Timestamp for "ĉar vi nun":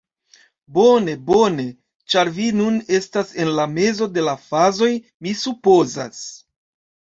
2.13-2.79